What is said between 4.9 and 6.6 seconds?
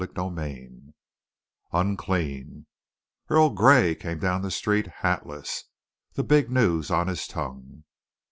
hatless, the big